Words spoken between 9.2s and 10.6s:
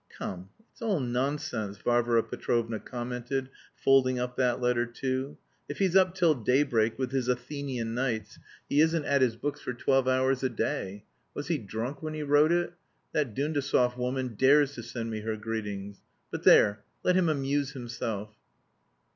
his books for twelve hours a